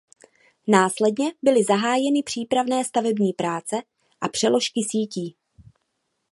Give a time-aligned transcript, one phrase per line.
[0.67, 3.75] Následně byly zahájeny přípravné stavební práce
[4.21, 5.35] a přeložky sítí.